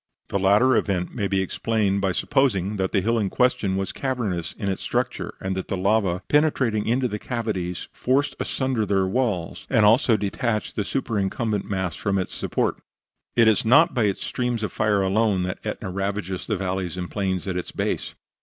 [0.29, 4.51] The latter event may be explained by supposing that the hill in question was cavernous
[4.53, 9.67] in its structure, and that the lava, penetrating into the cavities, forced asunder their walls,
[9.69, 12.81] and so detached the superincumbent mass from its supports.
[13.35, 17.11] It is not by its streams of fire alone that Etna ravages the valleys and
[17.11, 18.15] plains at its base.